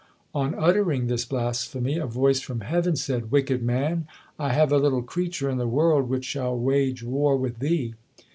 [0.33, 4.07] On uttering this blasphemy, a voice from heaven said, "Wicked man!
[4.39, 7.93] I have a little creature in the world which shall wage war with thee!"